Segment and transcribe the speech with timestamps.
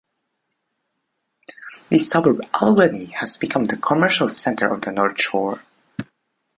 [1.91, 5.61] The suburb Albany has become the commercial centre of the North Shore.